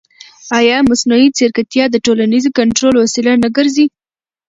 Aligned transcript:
ایا 0.57 0.77
مصنوعي 0.89 1.27
ځیرکتیا 1.37 1.85
د 1.91 1.95
ټولنیز 2.05 2.45
کنټرول 2.57 2.95
وسیله 2.99 3.31
نه 3.43 3.49
ګرځي؟ 3.55 3.85